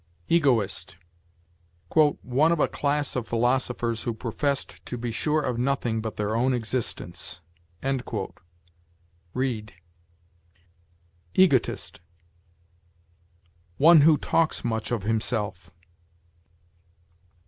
[0.29, 0.95] EGOIST.
[1.93, 6.35] "One of a class of philosophers who professed to be sure of nothing but their
[6.35, 7.39] own existence."
[9.35, 9.73] Reid.
[11.35, 11.99] EGOTIST.
[13.77, 15.69] "One who talks much of himself."